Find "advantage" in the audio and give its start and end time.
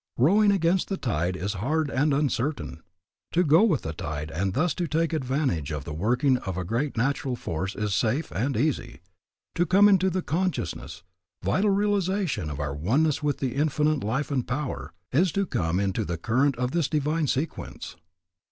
5.13-5.71